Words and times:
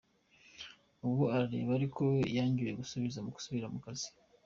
Ubu 1.07 1.23
arareba 1.33 1.71
ariko 1.79 2.03
yangiwe 2.37 2.71
gusubira 2.79 3.67
mu 3.73 3.79
kazi. 3.85 4.09